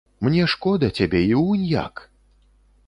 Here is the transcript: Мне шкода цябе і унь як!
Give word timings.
Мне 0.27 0.47
шкода 0.53 0.89
цябе 0.97 1.21
і 1.31 1.37
унь 1.43 1.69
як! 1.75 2.05